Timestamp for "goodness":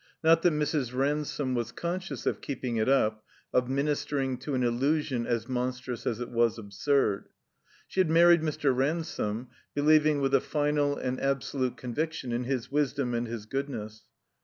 13.45-14.01